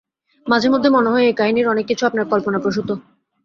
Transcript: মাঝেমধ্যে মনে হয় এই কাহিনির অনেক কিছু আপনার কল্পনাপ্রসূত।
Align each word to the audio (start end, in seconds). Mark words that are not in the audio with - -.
মাঝেমধ্যে 0.47 0.89
মনে 0.89 1.09
হয় 1.09 1.25
এই 1.25 1.35
কাহিনির 1.39 1.71
অনেক 1.73 1.85
কিছু 1.87 2.03
আপনার 2.05 2.25
কল্পনাপ্রসূত। 2.31 2.89